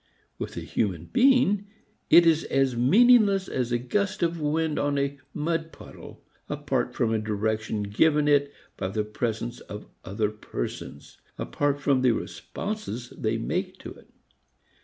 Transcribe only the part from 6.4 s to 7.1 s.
apart